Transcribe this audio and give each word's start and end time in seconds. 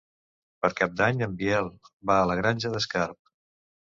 Per 0.65 0.69
Cap 0.79 0.95
d'Any 1.01 1.21
en 1.27 1.35
Biel 1.41 1.69
va 2.13 2.17
a 2.23 2.27
la 2.31 2.39
Granja 2.41 2.73
d'Escarp. 2.77 3.19